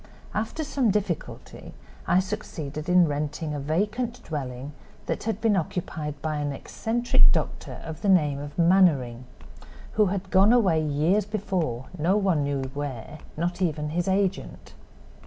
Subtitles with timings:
[0.33, 1.75] After some difficulty
[2.07, 4.73] I succeeded in renting a vacant dwelling
[5.05, 9.25] that had been occupied by an eccentric doctor of the name of Mannering,
[9.91, 14.73] who had gone away years before, no one knew where, not even his agent.